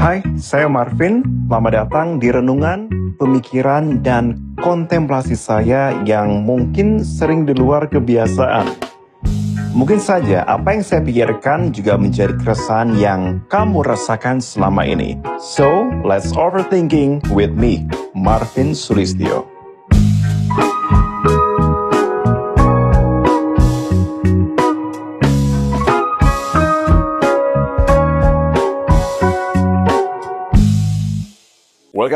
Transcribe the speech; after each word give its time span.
Hai, 0.00 0.24
saya 0.40 0.64
Marvin. 0.64 1.20
Selamat 1.44 1.72
datang 1.76 2.16
di 2.16 2.32
renungan, 2.32 2.88
pemikiran, 3.20 4.00
dan 4.00 4.40
kontemplasi 4.64 5.36
saya 5.36 5.92
yang 6.08 6.40
mungkin 6.40 7.04
sering 7.04 7.44
di 7.44 7.52
luar 7.52 7.84
kebiasaan. 7.92 8.64
Mungkin 9.76 10.00
saja 10.00 10.40
apa 10.48 10.72
yang 10.72 10.80
saya 10.80 11.04
pikirkan 11.04 11.68
juga 11.68 12.00
menjadi 12.00 12.32
keresahan 12.32 12.96
yang 12.96 13.44
kamu 13.52 13.84
rasakan 13.84 14.40
selama 14.40 14.88
ini. 14.88 15.20
So, 15.36 15.92
let's 16.00 16.32
overthinking 16.32 17.28
with 17.36 17.52
me, 17.52 17.84
Marvin 18.16 18.72
Sulistyo. 18.72 19.55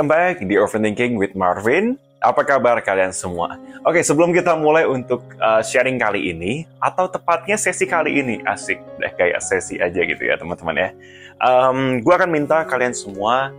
Welcome 0.01 0.17
back 0.17 0.41
di 0.49 0.57
Overthinking 0.57 1.21
with 1.21 1.37
Marvin. 1.37 2.01
Apa 2.25 2.41
kabar 2.41 2.81
kalian 2.81 3.13
semua? 3.13 3.61
Oke, 3.85 4.01
sebelum 4.01 4.33
kita 4.33 4.57
mulai 4.57 4.89
untuk 4.89 5.21
uh, 5.37 5.61
sharing 5.61 6.01
kali 6.01 6.33
ini, 6.33 6.65
atau 6.81 7.05
tepatnya 7.05 7.61
sesi 7.61 7.85
kali 7.85 8.17
ini, 8.17 8.41
asik, 8.49 8.81
deh 8.97 9.13
kayak 9.13 9.45
sesi 9.45 9.77
aja 9.77 10.01
gitu 10.01 10.25
ya 10.25 10.41
teman-teman 10.41 10.73
ya. 10.73 10.89
Um, 11.37 12.01
gue 12.01 12.15
akan 12.17 12.33
minta 12.33 12.65
kalian 12.65 12.97
semua 12.97 13.53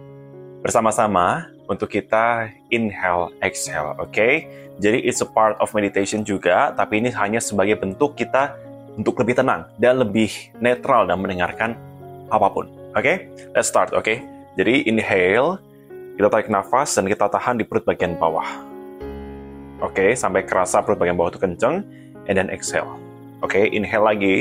bersama-sama 0.66 1.46
untuk 1.70 1.94
kita 1.94 2.50
inhale, 2.74 3.30
exhale, 3.46 3.94
oke? 4.02 4.10
Okay? 4.10 4.50
Jadi 4.82 4.98
it's 5.06 5.22
a 5.22 5.30
part 5.30 5.62
of 5.62 5.70
meditation 5.78 6.26
juga, 6.26 6.74
tapi 6.74 7.06
ini 7.06 7.14
hanya 7.14 7.38
sebagai 7.38 7.78
bentuk 7.78 8.18
kita 8.18 8.58
untuk 8.98 9.14
lebih 9.22 9.46
tenang 9.46 9.70
dan 9.78 10.02
lebih 10.02 10.34
netral 10.58 11.06
dan 11.06 11.22
mendengarkan 11.22 11.78
apa 12.34 12.50
pun. 12.50 12.66
Oke, 12.98 13.30
okay? 13.30 13.30
let's 13.54 13.70
start, 13.70 13.94
oke? 13.94 14.02
Okay? 14.02 14.26
Jadi 14.58 14.90
inhale, 14.90 15.62
kita 16.22 16.30
tarik 16.30 16.54
nafas 16.54 16.94
dan 16.94 17.10
kita 17.10 17.26
tahan 17.26 17.58
di 17.58 17.66
perut 17.66 17.82
bagian 17.82 18.14
bawah. 18.14 18.46
Oke, 19.82 20.06
okay, 20.06 20.10
sampai 20.14 20.46
kerasa 20.46 20.78
perut 20.86 21.02
bagian 21.02 21.18
bawah 21.18 21.34
itu 21.34 21.42
kenceng. 21.42 21.82
And 22.30 22.38
then 22.38 22.54
exhale. 22.54 23.02
Oke, 23.42 23.58
okay, 23.58 23.64
inhale 23.74 24.06
lagi. 24.06 24.38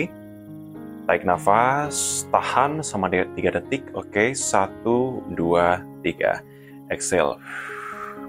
Tarik 1.09 1.25
nafas, 1.25 2.29
tahan 2.29 2.85
sama 2.85 3.09
3 3.09 3.33
detik. 3.33 3.89
Oke, 3.97 4.37
okay, 4.37 4.37
1, 4.37 5.33
2, 5.33 6.05
3. 6.05 6.45
Exhale. 6.93 7.41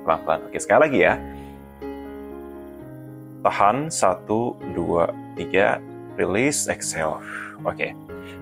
Pelan-pelan. 0.07 0.47
Oke, 0.47 0.55
okay, 0.55 0.59
sekali 0.63 0.79
lagi 0.87 0.99
ya. 1.03 1.19
Tahan, 3.43 3.91
1, 3.91 4.31
2, 4.71 5.11
3. 5.43 5.83
Release, 6.15 6.71
exhale. 6.71 7.19
Oke. 7.67 7.75
Okay. 7.75 7.91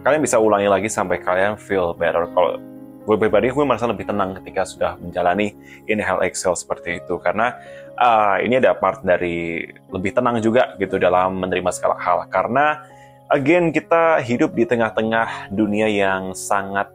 Kalian 0.05 0.21
bisa 0.21 0.37
ulangi 0.37 0.69
lagi 0.69 0.85
sampai 0.85 1.17
kalian 1.17 1.57
feel 1.57 1.97
better. 1.97 2.29
Kalau 2.29 2.61
gue 3.09 3.17
pribadi 3.17 3.49
gue 3.49 3.65
merasa 3.65 3.89
lebih 3.89 4.05
tenang 4.05 4.37
ketika 4.37 4.69
sudah 4.69 4.93
menjalani 5.01 5.57
inhale 5.89 6.29
exhale 6.29 6.53
seperti 6.53 7.01
itu. 7.01 7.17
Karena 7.17 7.57
uh, 7.97 8.37
ini 8.37 8.61
ada 8.61 8.77
part 8.77 9.01
dari 9.01 9.65
lebih 9.89 10.13
tenang 10.13 10.37
juga 10.45 10.77
gitu 10.77 11.01
dalam 11.01 11.41
menerima 11.41 11.73
segala 11.73 11.97
hal. 11.97 12.29
Karena 12.29 12.85
again 13.33 13.73
kita 13.73 14.21
hidup 14.21 14.53
di 14.53 14.69
tengah-tengah 14.69 15.49
dunia 15.49 15.89
yang 15.89 16.37
sangat 16.37 16.93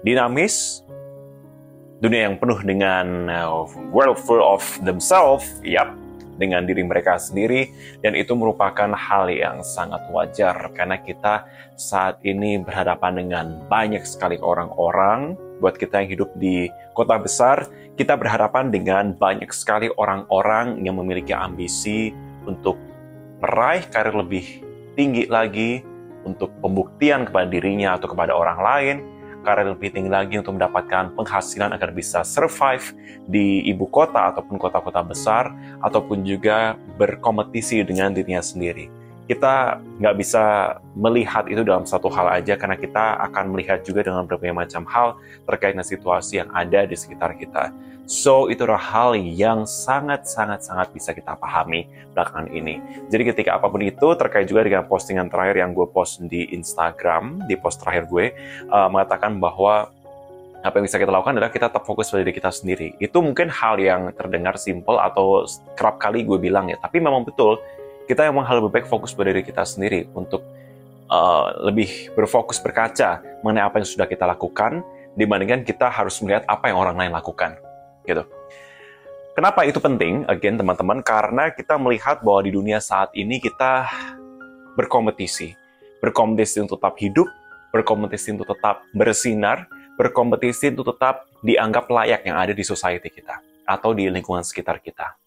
dinamis. 0.00 0.80
Dunia 2.00 2.32
yang 2.32 2.40
penuh 2.40 2.64
dengan 2.64 3.28
uh, 3.28 3.68
world 3.92 4.16
full 4.16 4.40
of 4.40 4.64
themselves. 4.80 5.60
Yap 5.60 6.03
dengan 6.36 6.66
diri 6.66 6.82
mereka 6.82 7.16
sendiri 7.16 7.70
dan 8.02 8.18
itu 8.18 8.34
merupakan 8.34 8.90
hal 8.92 9.30
yang 9.30 9.62
sangat 9.62 10.02
wajar 10.10 10.72
karena 10.74 10.98
kita 10.98 11.46
saat 11.78 12.18
ini 12.26 12.58
berhadapan 12.62 13.12
dengan 13.18 13.46
banyak 13.66 14.02
sekali 14.06 14.38
orang-orang. 14.38 15.38
Buat 15.62 15.78
kita 15.78 16.02
yang 16.02 16.10
hidup 16.10 16.30
di 16.36 16.68
kota 16.92 17.16
besar 17.16 17.70
kita 17.94 18.18
berhadapan 18.18 18.74
dengan 18.74 19.14
banyak 19.14 19.54
sekali 19.54 19.86
orang-orang 19.94 20.82
yang 20.82 20.98
memiliki 20.98 21.30
ambisi 21.30 22.10
untuk 22.42 22.74
meraih 23.38 23.86
karir 23.86 24.18
lebih 24.18 24.62
tinggi 24.98 25.30
lagi 25.30 25.82
untuk 26.26 26.50
pembuktian 26.58 27.28
kepada 27.28 27.46
dirinya 27.46 27.94
atau 27.94 28.10
kepada 28.10 28.32
orang 28.34 28.58
lain 28.58 28.96
karir 29.44 29.68
lebih 29.76 29.92
tinggi 29.92 30.08
lagi 30.08 30.40
untuk 30.40 30.56
mendapatkan 30.56 31.12
penghasilan 31.12 31.76
agar 31.76 31.92
bisa 31.92 32.24
survive 32.24 32.96
di 33.28 33.62
ibu 33.68 33.84
kota 33.92 34.32
ataupun 34.32 34.56
kota-kota 34.56 35.04
besar, 35.04 35.52
ataupun 35.84 36.24
juga 36.24 36.80
berkompetisi 36.96 37.84
dengan 37.84 38.10
dirinya 38.10 38.40
sendiri. 38.40 39.03
Kita 39.24 39.80
nggak 40.00 40.16
bisa 40.20 40.76
melihat 40.92 41.48
itu 41.48 41.64
dalam 41.64 41.88
satu 41.88 42.12
hal 42.12 42.28
aja 42.28 42.60
karena 42.60 42.76
kita 42.76 43.16
akan 43.30 43.56
melihat 43.56 43.80
juga 43.80 44.04
dengan 44.04 44.28
berbagai 44.28 44.52
macam 44.52 44.84
hal 44.84 45.16
terkait 45.48 45.72
dengan 45.72 45.88
situasi 45.88 46.44
yang 46.44 46.50
ada 46.52 46.84
di 46.84 46.92
sekitar 46.92 47.32
kita. 47.40 47.72
So, 48.04 48.52
itu 48.52 48.68
adalah 48.68 48.84
hal 48.84 49.16
yang 49.16 49.64
sangat-sangat-sangat 49.64 50.92
bisa 50.92 51.16
kita 51.16 51.40
pahami 51.40 51.88
belakangan 52.12 52.52
ini. 52.52 52.76
Jadi 53.08 53.32
ketika 53.32 53.56
apa 53.56 53.72
pun 53.72 53.80
itu, 53.80 54.12
terkait 54.20 54.44
juga 54.44 54.60
dengan 54.60 54.84
postingan 54.84 55.32
terakhir 55.32 55.64
yang 55.64 55.72
gue 55.72 55.88
post 55.88 56.20
di 56.28 56.52
Instagram, 56.52 57.48
di 57.48 57.56
post 57.56 57.80
terakhir 57.80 58.04
gue, 58.12 58.36
uh, 58.68 58.92
mengatakan 58.92 59.40
bahwa 59.40 59.88
apa 60.64 60.80
yang 60.80 60.84
bisa 60.84 61.00
kita 61.00 61.12
lakukan 61.12 61.40
adalah 61.40 61.52
kita 61.52 61.72
tetap 61.72 61.84
fokus 61.88 62.12
pada 62.12 62.24
diri 62.24 62.36
kita 62.36 62.52
sendiri. 62.52 62.92
Itu 63.00 63.24
mungkin 63.24 63.48
hal 63.48 63.80
yang 63.80 64.12
terdengar 64.12 64.60
simple 64.60 65.00
atau 65.00 65.48
kerap 65.72 65.96
kali 65.96 66.28
gue 66.28 66.36
bilang 66.36 66.68
ya, 66.68 66.76
tapi 66.76 67.00
memang 67.00 67.24
betul, 67.24 67.56
kita 68.04 68.28
memang 68.28 68.44
hal 68.44 68.60
lebih 68.60 68.80
baik 68.80 68.86
fokus 68.88 69.16
pada 69.16 69.32
diri 69.32 69.44
kita 69.44 69.64
sendiri 69.64 70.08
untuk 70.12 70.44
uh, 71.08 71.56
lebih 71.64 72.12
berfokus 72.12 72.60
berkaca 72.60 73.24
mengenai 73.40 73.64
apa 73.64 73.80
yang 73.80 73.88
sudah 73.88 74.06
kita 74.08 74.28
lakukan, 74.28 74.84
dibandingkan 75.16 75.64
kita 75.64 75.88
harus 75.88 76.20
melihat 76.20 76.44
apa 76.44 76.68
yang 76.68 76.76
orang 76.76 76.96
lain 77.00 77.12
lakukan 77.12 77.56
gitu. 78.04 78.24
Kenapa 79.34 79.66
itu 79.66 79.82
penting? 79.82 80.22
Again, 80.30 80.54
teman-teman, 80.54 81.02
karena 81.02 81.50
kita 81.50 81.74
melihat 81.74 82.22
bahwa 82.22 82.46
di 82.46 82.54
dunia 82.54 82.78
saat 82.78 83.10
ini 83.18 83.42
kita 83.42 83.90
berkompetisi. 84.78 85.58
Berkompetisi 85.98 86.62
untuk 86.62 86.78
tetap 86.78 86.94
hidup, 87.02 87.26
berkompetisi 87.74 88.30
untuk 88.30 88.46
tetap 88.46 88.86
bersinar, 88.94 89.66
berkompetisi 89.98 90.70
untuk 90.78 90.94
tetap 90.94 91.26
dianggap 91.42 91.90
layak 91.90 92.22
yang 92.22 92.38
ada 92.38 92.54
di 92.54 92.62
society 92.62 93.10
kita 93.10 93.42
atau 93.66 93.90
di 93.90 94.06
lingkungan 94.06 94.46
sekitar 94.46 94.78
kita. 94.78 95.23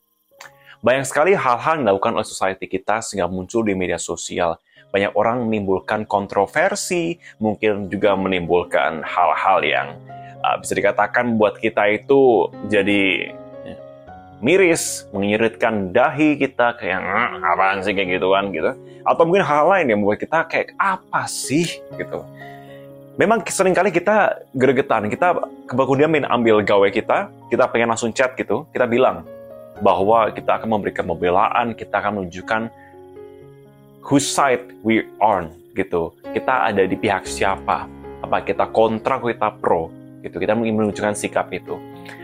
Banyak 0.77 1.09
sekali 1.09 1.33
hal-hal 1.33 1.81
yang 1.81 1.89
dilakukan 1.89 2.13
oleh 2.21 2.27
society 2.27 2.69
kita 2.69 3.01
sehingga 3.01 3.25
muncul 3.25 3.65
di 3.65 3.73
media 3.73 3.97
sosial. 3.97 4.61
Banyak 4.93 5.17
orang 5.17 5.49
menimbulkan 5.49 6.05
kontroversi, 6.05 7.17
mungkin 7.41 7.89
juga 7.89 8.13
menimbulkan 8.13 9.01
hal-hal 9.01 9.59
yang 9.65 9.87
uh, 10.45 10.55
bisa 10.61 10.77
dikatakan 10.77 11.35
buat 11.35 11.57
kita 11.57 11.81
itu 11.91 12.53
jadi 12.69 13.33
ya, 13.65 13.75
miris, 14.39 15.09
mengiritkan 15.11 15.91
dahi 15.91 16.37
kita 16.37 16.77
kayak 16.77 17.01
hm, 17.01 17.41
apaan 17.41 17.81
sih 17.81 17.97
kayak 17.97 18.21
gitu 18.21 18.31
kan 18.31 18.45
gitu. 18.53 18.71
Atau 19.01 19.25
mungkin 19.25 19.43
hal 19.43 19.65
lain 19.65 19.85
yang 19.91 19.99
membuat 20.05 20.21
kita 20.21 20.45
kayak 20.45 20.77
apa 20.77 21.25
sih 21.25 21.81
gitu. 21.97 22.21
Memang 23.17 23.41
sering 23.49 23.73
kali 23.73 23.89
kita 23.89 24.45
gregetan, 24.53 25.09
kita 25.09 25.41
kemudian 25.65 26.05
main 26.05 26.29
ambil 26.29 26.61
gawe 26.61 26.85
kita, 26.93 27.33
kita 27.49 27.65
pengen 27.65 27.89
langsung 27.89 28.13
chat 28.13 28.37
gitu, 28.37 28.69
kita 28.69 28.85
bilang 28.85 29.25
bahwa 29.79 30.29
kita 30.33 30.57
akan 30.61 30.79
memberikan 30.79 31.05
pembelaan, 31.05 31.73
kita 31.77 32.01
akan 32.01 32.21
menunjukkan 32.21 32.61
whose 34.03 34.27
side 34.27 34.71
we 34.81 35.03
on 35.19 35.51
gitu. 35.75 36.15
Kita 36.33 36.71
ada 36.71 36.83
di 36.85 36.95
pihak 36.97 37.27
siapa, 37.27 37.85
apa 38.23 38.37
kita 38.41 38.71
kontra, 38.73 39.21
kita 39.21 39.53
pro 39.59 39.91
gitu. 40.25 40.41
Kita 40.41 40.57
menunjukkan 40.57 41.13
sikap 41.13 41.51
itu. 41.53 41.77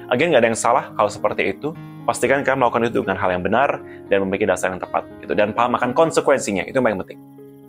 Agar 0.09 0.23
nggak 0.29 0.41
ada 0.41 0.49
yang 0.49 0.59
salah 0.59 0.89
kalau 0.95 1.09
seperti 1.09 1.53
itu. 1.53 1.71
Pastikan 2.03 2.43
kalian 2.43 2.59
melakukan 2.59 2.91
itu 2.91 2.99
dengan 2.99 3.15
hal 3.15 3.31
yang 3.31 3.43
benar 3.47 3.79
dan 4.11 4.27
memiliki 4.27 4.43
dasar 4.43 4.75
yang 4.75 4.81
tepat. 4.83 5.07
Gitu. 5.23 5.31
Dan 5.39 5.55
paham 5.55 5.79
akan 5.79 5.95
konsekuensinya, 5.95 6.67
itu 6.67 6.75
yang 6.75 6.83
paling 6.83 6.99
penting. 6.99 7.19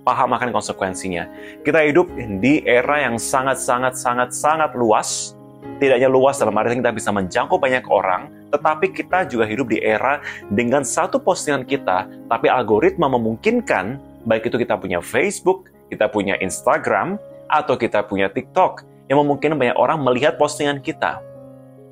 Paham 0.02 0.34
akan 0.34 0.50
konsekuensinya. 0.50 1.30
Kita 1.62 1.86
hidup 1.86 2.10
di 2.42 2.66
era 2.66 3.06
yang 3.06 3.14
sangat-sangat-sangat-sangat 3.14 4.74
luas. 4.74 5.38
Tidak 5.74 5.98
hanya 5.98 6.06
luas 6.06 6.38
dalam 6.38 6.54
arti 6.54 6.78
kita 6.78 6.94
bisa 6.94 7.10
menjangkau 7.10 7.58
banyak 7.58 7.82
orang, 7.90 8.30
tetapi 8.54 8.94
kita 8.94 9.26
juga 9.26 9.42
hidup 9.42 9.74
di 9.74 9.82
era 9.82 10.22
dengan 10.46 10.86
satu 10.86 11.18
postingan 11.18 11.66
kita, 11.66 12.06
tapi 12.30 12.46
algoritma 12.46 13.10
memungkinkan, 13.10 13.98
baik 14.22 14.46
itu 14.46 14.62
kita 14.62 14.78
punya 14.78 15.02
Facebook, 15.02 15.66
kita 15.90 16.06
punya 16.06 16.38
Instagram, 16.38 17.18
atau 17.50 17.74
kita 17.74 18.06
punya 18.06 18.30
TikTok, 18.30 18.86
yang 19.10 19.18
memungkinkan 19.26 19.58
banyak 19.58 19.74
orang 19.74 19.98
melihat 19.98 20.38
postingan 20.38 20.78
kita. 20.78 21.18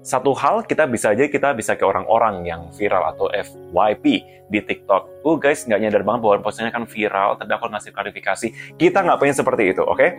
Satu 0.02 0.34
hal 0.34 0.66
kita 0.66 0.86
bisa 0.86 1.14
aja 1.14 1.26
kita 1.26 1.54
bisa 1.54 1.78
ke 1.78 1.82
orang-orang 1.86 2.42
yang 2.42 2.70
viral 2.74 3.14
atau 3.14 3.30
FYP 3.30 4.22
di 4.50 4.58
TikTok. 4.62 5.26
Uh 5.26 5.38
guys, 5.38 5.62
nggak 5.66 5.78
nyadar 5.78 6.02
banget 6.02 6.20
bahwa 6.26 6.34
postingannya 6.42 6.74
kan 6.74 6.86
viral, 6.86 7.38
tapi 7.38 7.50
aku 7.54 7.66
ngasih 7.70 7.90
klarifikasi. 7.94 8.46
Kita 8.78 8.98
nggak 9.02 9.18
pengen 9.18 9.36
seperti 9.38 9.74
itu, 9.74 9.82
oke? 9.82 9.98
Okay? 9.98 10.10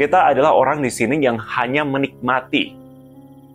Kita 0.00 0.32
adalah 0.32 0.56
orang 0.56 0.80
di 0.80 0.88
sini 0.88 1.20
yang 1.20 1.36
hanya 1.36 1.84
menikmati 1.84 2.79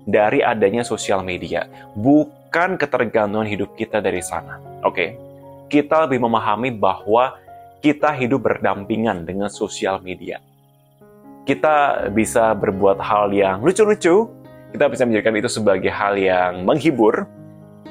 dari 0.05 0.45
adanya 0.45 0.85
sosial 0.85 1.25
media, 1.25 1.65
bukan 1.97 2.77
ketergantungan 2.77 3.49
hidup 3.49 3.73
kita 3.73 3.99
dari 3.99 4.21
sana. 4.21 4.61
Oke, 4.85 4.93
okay? 4.93 5.09
kita 5.67 6.05
lebih 6.05 6.21
memahami 6.21 6.69
bahwa 6.71 7.35
kita 7.81 8.13
hidup 8.13 8.45
berdampingan 8.45 9.25
dengan 9.25 9.49
sosial 9.49 10.01
media 10.01 10.41
kita 11.45 12.09
bisa 12.09 12.57
berbuat 12.57 12.97
hal 12.97 13.29
yang 13.29 13.61
lucu-lucu, 13.61 14.25
kita 14.73 14.85
bisa 14.89 15.05
menjadikan 15.05 15.33
itu 15.37 15.49
sebagai 15.49 15.93
hal 15.93 16.17
yang 16.17 16.65
menghibur, 16.65 17.29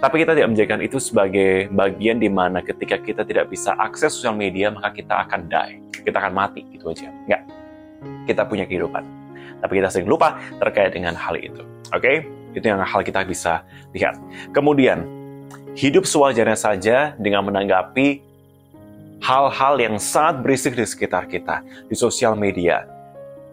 tapi 0.02 0.26
kita 0.26 0.34
tidak 0.34 0.50
menjadikan 0.50 0.80
itu 0.82 0.98
sebagai 0.98 1.70
bagian 1.70 2.18
di 2.18 2.26
mana 2.26 2.60
ketika 2.60 2.98
kita 2.98 3.22
tidak 3.22 3.46
bisa 3.48 3.78
akses 3.78 4.18
sosial 4.18 4.34
media, 4.34 4.74
maka 4.74 4.90
kita 4.90 5.22
akan 5.24 5.46
die. 5.46 5.78
Kita 6.02 6.18
akan 6.20 6.34
mati, 6.34 6.66
gitu 6.74 6.90
aja. 6.90 7.08
Enggak. 7.08 7.42
Kita 8.28 8.42
punya 8.44 8.66
kehidupan. 8.68 9.23
Tapi 9.64 9.80
kita 9.80 9.88
sering 9.88 10.08
lupa 10.12 10.36
terkait 10.60 10.92
dengan 10.92 11.16
hal 11.16 11.40
itu. 11.40 11.64
Oke? 11.96 12.04
Okay? 12.04 12.16
Itu 12.52 12.68
yang 12.68 12.84
hal 12.84 13.00
kita 13.00 13.24
bisa 13.24 13.64
lihat. 13.96 14.20
Kemudian, 14.52 15.08
hidup 15.72 16.04
sewajarnya 16.04 16.54
saja 16.54 17.16
dengan 17.16 17.48
menanggapi 17.48 18.20
hal-hal 19.24 19.74
yang 19.80 19.96
sangat 19.96 20.44
berisik 20.44 20.76
di 20.76 20.84
sekitar 20.84 21.24
kita, 21.26 21.64
di 21.88 21.96
sosial 21.96 22.36
media. 22.36 22.84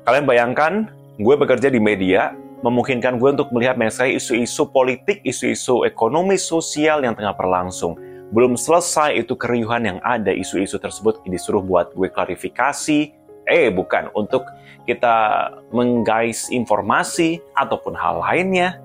Kalian 0.04 0.28
bayangkan, 0.28 0.74
gue 1.16 1.36
bekerja 1.40 1.72
di 1.72 1.80
media, 1.80 2.36
memungkinkan 2.62 3.18
gue 3.18 3.30
untuk 3.40 3.50
melihat 3.56 3.80
sekali 3.90 4.20
isu-isu 4.20 4.70
politik, 4.70 5.24
isu-isu 5.26 5.88
ekonomi 5.88 6.38
sosial 6.38 7.02
yang 7.02 7.18
tengah 7.18 7.34
berlangsung. 7.34 7.98
Belum 8.32 8.56
selesai 8.56 9.18
itu 9.18 9.36
keriuhan 9.36 9.84
yang 9.84 10.00
ada 10.04 10.32
isu-isu 10.32 10.80
tersebut 10.80 11.20
disuruh 11.28 11.60
buat 11.60 11.92
gue 11.92 12.08
klarifikasi. 12.08 13.12
Eh, 13.50 13.74
bukan 13.74 14.14
untuk 14.14 14.46
kita 14.86 15.50
menggais 15.74 16.50
informasi 16.50 17.42
ataupun 17.58 17.94
hal 17.98 18.22
lainnya. 18.22 18.82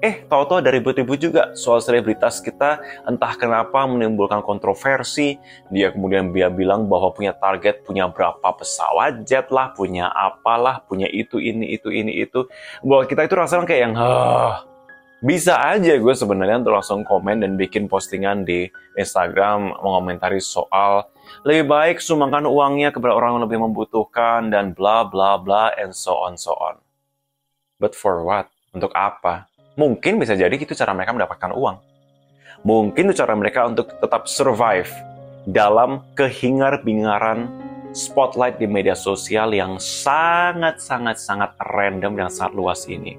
Eh, 0.00 0.24
tahu-tahu 0.24 0.64
ada 0.64 0.72
ribut-ribut 0.72 1.20
juga 1.20 1.52
soal 1.52 1.84
selebritas 1.84 2.40
kita, 2.40 2.80
entah 3.04 3.36
kenapa 3.36 3.84
menimbulkan 3.84 4.40
kontroversi. 4.40 5.36
Dia 5.68 5.92
kemudian 5.92 6.32
dia 6.32 6.48
bilang 6.48 6.88
bahwa 6.88 7.12
punya 7.12 7.36
target, 7.36 7.84
punya 7.84 8.08
berapa 8.08 8.40
pesawat 8.40 9.28
jet 9.28 9.52
lah, 9.52 9.76
punya 9.76 10.08
apalah, 10.08 10.80
punya 10.88 11.04
itu, 11.12 11.36
ini, 11.36 11.76
itu, 11.76 11.92
ini, 11.92 12.16
itu. 12.16 12.48
Bahwa 12.80 13.04
kita 13.04 13.28
itu 13.28 13.34
rasanya 13.36 13.68
kayak 13.68 13.82
yang, 13.84 13.94
Hah, 14.00 14.64
bisa 15.20 15.60
aja 15.60 16.00
gue 16.00 16.14
sebenarnya 16.16 16.64
untuk 16.64 16.80
langsung 16.80 17.04
komen 17.04 17.44
dan 17.44 17.60
bikin 17.60 17.84
postingan 17.84 18.48
di 18.48 18.72
Instagram 18.96 19.76
mengomentari 19.84 20.40
soal 20.40 21.09
lebih 21.46 21.70
baik 21.70 21.96
sumbangkan 21.98 22.44
uangnya 22.44 22.92
kepada 22.92 23.16
orang 23.16 23.36
yang 23.36 23.42
lebih 23.48 23.58
membutuhkan 23.64 24.52
dan 24.52 24.76
bla 24.76 25.06
bla 25.06 25.40
bla 25.40 25.72
and 25.76 25.96
so 25.96 26.16
on 26.16 26.36
so 26.36 26.52
on. 26.60 26.76
But 27.80 27.96
for 27.96 28.20
what? 28.22 28.52
Untuk 28.76 28.92
apa? 28.92 29.48
Mungkin 29.74 30.20
bisa 30.20 30.36
jadi 30.36 30.52
itu 30.52 30.76
cara 30.76 30.92
mereka 30.92 31.16
mendapatkan 31.16 31.56
uang. 31.56 31.76
Mungkin 32.60 33.08
itu 33.08 33.16
cara 33.16 33.32
mereka 33.32 33.64
untuk 33.64 33.88
tetap 33.96 34.28
survive 34.28 34.92
dalam 35.48 36.04
kehingar-bingaran 36.12 37.48
spotlight 37.96 38.60
di 38.60 38.68
media 38.68 38.92
sosial 38.92 39.56
yang 39.56 39.80
sangat-sangat-sangat 39.80 41.56
random 41.72 42.20
dan 42.20 42.28
sangat 42.28 42.52
luas 42.52 42.84
ini. 42.86 43.16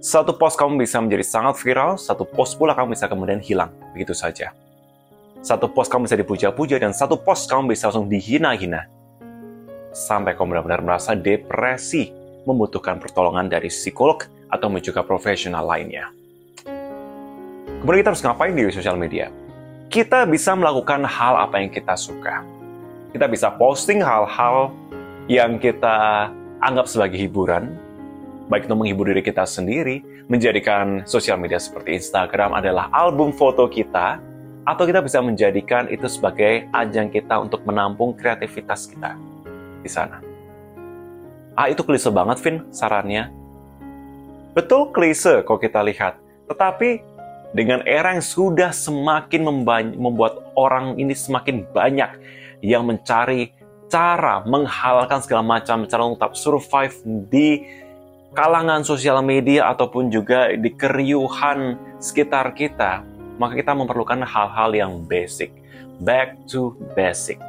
Satu 0.00 0.32
post 0.32 0.56
kamu 0.56 0.80
bisa 0.80 0.96
menjadi 1.00 1.24
sangat 1.24 1.60
viral, 1.60 2.00
satu 2.00 2.24
post 2.24 2.56
pula 2.56 2.72
kamu 2.72 2.96
bisa 2.96 3.04
kemudian 3.04 3.40
hilang, 3.40 3.68
begitu 3.92 4.16
saja. 4.16 4.52
Satu 5.40 5.72
post 5.72 5.88
kamu 5.88 6.04
bisa 6.04 6.20
dipuja-puja, 6.20 6.76
dan 6.76 6.92
satu 6.92 7.16
post 7.16 7.48
kamu 7.48 7.72
bisa 7.72 7.88
langsung 7.88 8.12
dihina-hina. 8.12 8.92
Sampai 9.88 10.36
kamu 10.36 10.52
benar-benar 10.52 10.84
merasa 10.84 11.16
depresi, 11.16 12.12
membutuhkan 12.44 13.00
pertolongan 13.00 13.48
dari 13.48 13.72
psikolog 13.72 14.20
atau 14.52 14.68
juga 14.84 15.00
profesional 15.00 15.64
lainnya. 15.64 16.12
Kemudian 17.80 18.04
kita 18.04 18.10
harus 18.12 18.20
ngapain 18.20 18.52
di 18.52 18.68
sosial 18.68 19.00
media? 19.00 19.32
Kita 19.88 20.28
bisa 20.28 20.52
melakukan 20.52 21.08
hal 21.08 21.40
apa 21.48 21.56
yang 21.64 21.72
kita 21.72 21.96
suka. 21.96 22.44
Kita 23.10 23.24
bisa 23.24 23.48
posting 23.56 24.04
hal-hal 24.04 24.70
yang 25.24 25.56
kita 25.56 26.28
anggap 26.60 26.84
sebagai 26.84 27.16
hiburan, 27.16 27.72
baik 28.52 28.68
itu 28.68 28.76
menghibur 28.76 29.08
diri 29.08 29.24
kita 29.24 29.48
sendiri, 29.48 30.04
menjadikan 30.28 31.02
sosial 31.08 31.40
media 31.40 31.56
seperti 31.56 31.96
Instagram 31.96 32.60
adalah 32.60 32.92
album 32.92 33.32
foto 33.32 33.64
kita, 33.66 34.20
atau 34.64 34.84
kita 34.84 35.00
bisa 35.00 35.18
menjadikan 35.24 35.88
itu 35.88 36.06
sebagai 36.06 36.68
ajang 36.70 37.08
kita 37.08 37.40
untuk 37.40 37.64
menampung 37.64 38.12
kreativitas 38.12 38.86
kita 38.88 39.16
di 39.80 39.88
sana. 39.88 40.20
Ah, 41.56 41.68
itu 41.68 41.84
klise 41.84 42.08
banget, 42.12 42.40
Vin, 42.40 42.64
sarannya. 42.70 43.32
Betul 44.52 44.90
klise 44.90 45.42
kalau 45.46 45.60
kita 45.60 45.80
lihat, 45.84 46.18
tetapi 46.50 47.02
dengan 47.50 47.82
era 47.86 48.14
yang 48.14 48.22
sudah 48.22 48.70
semakin 48.70 49.42
membuat 49.98 50.54
orang 50.54 50.98
ini 50.98 51.14
semakin 51.14 51.66
banyak 51.74 52.10
yang 52.62 52.86
mencari 52.86 53.50
cara 53.90 54.46
menghalalkan 54.46 55.18
segala 55.18 55.42
macam 55.42 55.82
cara 55.90 56.06
untuk 56.06 56.22
tetap 56.22 56.34
survive 56.38 56.94
di 57.26 57.66
kalangan 58.30 58.86
sosial 58.86 59.18
media 59.26 59.66
ataupun 59.74 60.14
juga 60.14 60.54
di 60.54 60.70
keriuhan 60.70 61.74
sekitar 61.98 62.54
kita, 62.54 63.02
maka 63.40 63.56
kita 63.56 63.72
memerlukan 63.72 64.20
hal-hal 64.20 64.70
yang 64.76 64.92
basic. 65.08 65.48
Back 66.04 66.36
to 66.52 66.76
basic. 66.92 67.40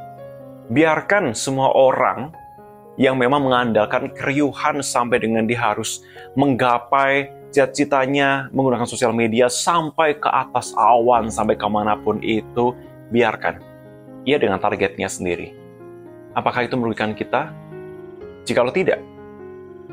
Biarkan 0.72 1.36
semua 1.36 1.68
orang 1.76 2.32
yang 2.96 3.20
memang 3.20 3.44
mengandalkan 3.44 4.08
keriuhan 4.16 4.80
sampai 4.80 5.20
dengan 5.20 5.44
dia 5.44 5.60
harus 5.60 6.00
menggapai 6.32 7.28
cita-citanya 7.52 8.48
menggunakan 8.56 8.88
sosial 8.88 9.12
media 9.12 9.52
sampai 9.52 10.16
ke 10.16 10.28
atas 10.28 10.72
awan, 10.72 11.28
sampai 11.28 11.60
ke 11.60 11.68
mana 11.68 12.00
pun 12.00 12.16
itu, 12.24 12.72
biarkan. 13.12 13.60
Ia 14.24 14.40
dengan 14.40 14.56
targetnya 14.56 15.12
sendiri. 15.12 15.52
Apakah 16.32 16.64
itu 16.64 16.80
merugikan 16.80 17.12
kita? 17.12 17.52
Jikalau 18.48 18.72
tidak, 18.72 19.04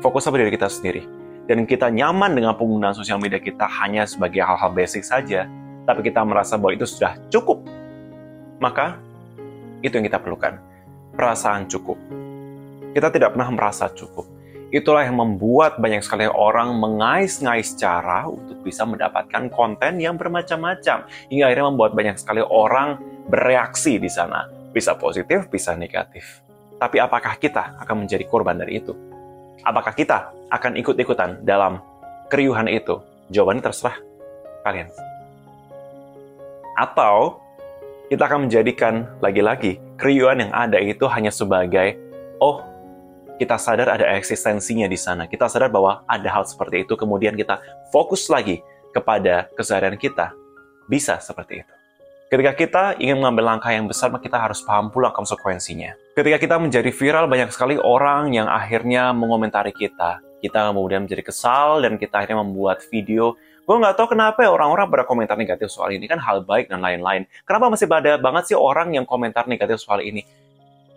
fokus 0.00 0.24
pada 0.24 0.40
diri 0.40 0.56
kita 0.56 0.72
sendiri. 0.72 1.04
Dan 1.44 1.68
kita 1.68 1.92
nyaman 1.92 2.32
dengan 2.32 2.56
penggunaan 2.56 2.96
sosial 2.96 3.20
media 3.20 3.36
kita 3.36 3.68
hanya 3.68 4.08
sebagai 4.08 4.40
hal-hal 4.40 4.72
basic 4.72 5.04
saja, 5.04 5.44
tapi 5.90 6.06
kita 6.06 6.22
merasa 6.22 6.54
bahwa 6.54 6.78
itu 6.78 6.86
sudah 6.86 7.18
cukup. 7.26 7.66
Maka, 8.62 8.94
itu 9.82 9.98
yang 9.98 10.06
kita 10.06 10.22
perlukan. 10.22 10.62
Perasaan 11.18 11.66
cukup 11.66 11.98
kita 12.90 13.08
tidak 13.14 13.38
pernah 13.38 13.50
merasa 13.54 13.86
cukup. 13.90 14.26
Itulah 14.70 15.02
yang 15.02 15.18
membuat 15.18 15.82
banyak 15.82 15.98
sekali 16.02 16.30
orang 16.30 16.78
mengais-ngais 16.78 17.74
cara 17.74 18.30
untuk 18.30 18.62
bisa 18.62 18.86
mendapatkan 18.86 19.50
konten 19.50 19.98
yang 19.98 20.14
bermacam-macam. 20.14 21.10
Hingga 21.26 21.44
akhirnya 21.50 21.66
membuat 21.74 21.92
banyak 21.98 22.16
sekali 22.18 22.38
orang 22.42 23.02
bereaksi 23.26 23.98
di 23.98 24.06
sana. 24.06 24.46
Bisa 24.70 24.94
positif, 24.94 25.50
bisa 25.50 25.74
negatif. 25.74 26.42
Tapi 26.78 27.02
apakah 27.02 27.34
kita 27.42 27.82
akan 27.82 28.06
menjadi 28.06 28.22
korban 28.30 28.62
dari 28.62 28.78
itu? 28.78 28.94
Apakah 29.66 29.90
kita 29.90 30.30
akan 30.54 30.78
ikut-ikutan 30.78 31.42
dalam 31.42 31.82
keriuhan 32.30 32.70
itu? 32.70 33.02
Jawabannya 33.34 33.66
terserah 33.66 33.98
kalian. 34.62 35.09
Atau 36.80 37.44
kita 38.08 38.24
akan 38.24 38.48
menjadikan 38.48 39.04
lagi-lagi 39.20 39.76
keriuhan 40.00 40.48
yang 40.48 40.52
ada 40.56 40.80
itu 40.80 41.04
hanya 41.12 41.28
sebagai, 41.28 42.00
oh 42.40 42.64
kita 43.36 43.60
sadar 43.60 43.92
ada 43.92 44.08
eksistensinya 44.16 44.88
di 44.88 44.96
sana. 44.96 45.28
Kita 45.28 45.44
sadar 45.44 45.68
bahwa 45.68 46.00
ada 46.08 46.28
hal 46.32 46.48
seperti 46.48 46.88
itu, 46.88 46.96
kemudian 46.96 47.36
kita 47.36 47.60
fokus 47.92 48.32
lagi 48.32 48.64
kepada 48.96 49.52
keseharian 49.52 50.00
kita. 50.00 50.32
Bisa 50.88 51.20
seperti 51.20 51.60
itu. 51.60 51.72
Ketika 52.32 52.52
kita 52.54 52.84
ingin 52.96 53.20
mengambil 53.20 53.54
langkah 53.54 53.74
yang 53.74 53.84
besar, 53.84 54.08
maka 54.08 54.24
kita 54.24 54.38
harus 54.38 54.62
paham 54.64 54.88
pula 54.88 55.12
konsekuensinya. 55.12 55.98
Ketika 56.16 56.38
kita 56.38 56.56
menjadi 56.62 56.90
viral, 56.94 57.26
banyak 57.26 57.50
sekali 57.52 57.76
orang 57.76 58.32
yang 58.32 58.46
akhirnya 58.46 59.10
mengomentari 59.10 59.74
kita. 59.74 60.22
Kita 60.40 60.72
kemudian 60.72 61.04
menjadi 61.04 61.26
kesal 61.26 61.84
dan 61.84 62.00
kita 62.00 62.22
akhirnya 62.22 62.40
membuat 62.40 62.80
video. 62.88 63.36
Gue 63.70 63.78
nggak 63.78 64.02
tahu 64.02 64.18
kenapa 64.18 64.42
ya 64.42 64.50
orang-orang 64.50 64.90
pada 64.90 65.06
komentar 65.06 65.38
negatif 65.38 65.70
soal 65.70 65.94
ini. 65.94 66.10
Kan 66.10 66.18
hal 66.18 66.42
baik 66.42 66.66
dan 66.66 66.82
lain-lain. 66.82 67.22
Kenapa 67.46 67.70
masih 67.70 67.86
ada 67.86 68.18
banget 68.18 68.50
sih 68.50 68.58
orang 68.58 68.90
yang 68.98 69.06
komentar 69.06 69.46
negatif 69.46 69.78
soal 69.78 70.02
ini? 70.02 70.26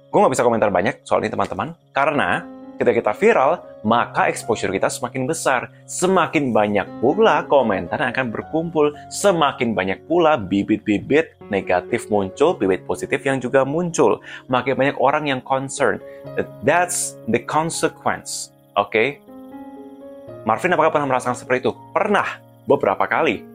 Gue 0.09 0.17
nggak 0.17 0.33
bisa 0.33 0.41
komentar 0.41 0.73
banyak 0.73 1.05
soal 1.05 1.21
ini 1.21 1.29
teman-teman, 1.29 1.77
karena 1.93 2.41
ketika 2.81 2.97
kita 2.97 3.13
viral, 3.13 3.61
maka 3.85 4.25
exposure 4.25 4.73
kita 4.73 4.89
semakin 4.89 5.29
besar. 5.29 5.69
Semakin 5.85 6.49
banyak 6.49 6.89
pula 6.97 7.45
komentar 7.45 8.01
yang 8.01 8.09
akan 8.09 8.33
berkumpul, 8.33 8.89
semakin 9.13 9.77
banyak 9.77 10.01
pula 10.09 10.33
bibit-bibit 10.41 11.37
negatif 11.53 12.09
muncul, 12.09 12.57
bibit 12.57 12.89
positif 12.89 13.21
yang 13.21 13.37
juga 13.37 13.61
muncul. 13.61 14.17
Makin 14.49 14.73
banyak 14.73 14.97
orang 14.97 15.29
yang 15.29 15.45
concern. 15.45 16.01
That's 16.65 17.21
the 17.29 17.37
consequence. 17.37 18.49
Oke? 18.73 18.89
Okay? 18.89 19.07
Marvin 20.43 20.75
apakah 20.75 20.91
pernah 20.91 21.07
merasakan 21.07 21.39
seperti 21.39 21.69
itu? 21.69 21.71
Pernah, 21.95 22.42
beberapa 22.67 23.03
kali 23.07 23.53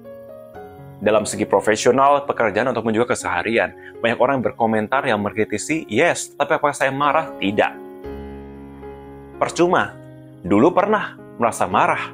dalam 0.99 1.23
segi 1.23 1.47
profesional, 1.47 2.27
pekerjaan, 2.27 2.71
ataupun 2.75 2.91
juga 2.91 3.15
keseharian. 3.15 3.99
Banyak 4.03 4.19
orang 4.19 4.43
berkomentar 4.43 5.07
yang 5.07 5.23
mengkritisi, 5.23 5.87
yes, 5.87 6.35
tapi 6.35 6.59
apakah 6.59 6.75
saya 6.75 6.91
marah? 6.91 7.31
Tidak. 7.39 7.73
Percuma. 9.39 9.95
Dulu 10.43 10.75
pernah 10.75 11.15
merasa 11.39 11.71
marah. 11.71 12.11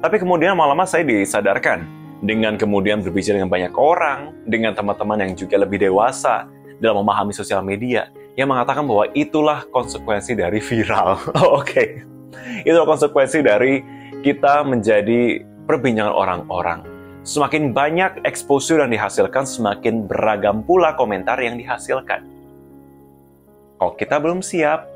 Tapi 0.00 0.16
kemudian 0.16 0.56
lama-lama 0.56 0.88
saya 0.88 1.04
disadarkan 1.04 1.84
dengan 2.24 2.56
kemudian 2.56 3.04
berbicara 3.04 3.36
dengan 3.36 3.52
banyak 3.52 3.72
orang, 3.76 4.32
dengan 4.48 4.72
teman-teman 4.72 5.28
yang 5.28 5.32
juga 5.36 5.60
lebih 5.60 5.80
dewasa 5.80 6.48
dalam 6.80 7.04
memahami 7.04 7.36
sosial 7.36 7.60
media, 7.60 8.08
yang 8.36 8.48
mengatakan 8.48 8.88
bahwa 8.88 9.12
itulah 9.12 9.68
konsekuensi 9.68 10.32
dari 10.32 10.60
viral. 10.60 11.20
Oke, 11.52 11.60
okay. 11.60 11.86
itulah 12.64 12.88
konsekuensi 12.88 13.44
dari 13.44 13.84
kita 14.24 14.64
menjadi 14.64 15.44
perbincangan 15.70 16.10
orang-orang. 16.10 16.82
Semakin 17.22 17.70
banyak 17.70 18.26
exposure 18.26 18.82
yang 18.82 18.90
dihasilkan, 18.90 19.46
semakin 19.46 20.10
beragam 20.10 20.66
pula 20.66 20.98
komentar 20.98 21.38
yang 21.38 21.54
dihasilkan. 21.54 22.26
Kalau 23.78 23.94
kita 23.94 24.18
belum 24.18 24.42
siap, 24.42 24.90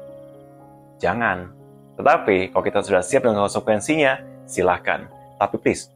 jangan. 0.99 1.55
Tetapi 1.95 2.51
kalau 2.51 2.65
kita 2.67 2.83
sudah 2.83 3.07
siap 3.07 3.23
dengan 3.23 3.47
konsekuensinya, 3.47 4.19
silahkan. 4.51 5.07
Tapi 5.39 5.57
please, 5.63 5.87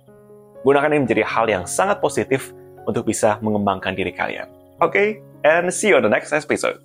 gunakan 0.63 0.95
ini 0.95 1.03
menjadi 1.11 1.25
hal 1.27 1.51
yang 1.51 1.65
sangat 1.67 1.99
positif 1.99 2.55
untuk 2.87 3.03
bisa 3.03 3.43
mengembangkan 3.43 3.99
diri 3.99 4.15
kalian. 4.15 4.47
Oke, 4.79 4.95
okay? 4.95 5.09
and 5.43 5.75
see 5.75 5.91
you 5.91 5.99
on 5.99 6.07
the 6.07 6.13
next 6.13 6.31
episode. 6.31 6.79